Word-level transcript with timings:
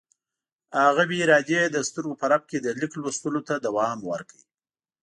هغه 0.85 1.03
بې 1.09 1.17
ارادې 1.25 1.61
د 1.69 1.77
سترګو 1.89 2.19
په 2.21 2.25
رپ 2.31 2.43
کې 2.49 2.57
د 2.61 2.67
لیک 2.79 2.93
لوستلو 3.01 3.41
ته 3.47 3.53
دوام 3.65 3.99
ورکړ. 4.11 4.39